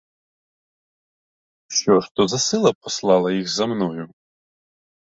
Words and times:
Що 1.67 2.01
ж 2.01 2.11
то 2.13 2.27
за 2.27 2.37
сила 2.39 2.73
послала 2.81 3.31
їх 3.31 3.49
за 3.55 3.65
мною? 3.67 4.09